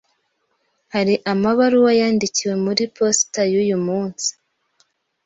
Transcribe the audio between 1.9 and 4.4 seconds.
yandikiwe muri posita yuyu munsi?